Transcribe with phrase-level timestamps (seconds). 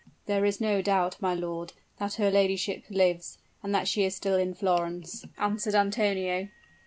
[0.25, 4.35] "There is no doubt, my lord, that her ladyship lives, and that she is still
[4.35, 6.47] in Florence," answered Antonio.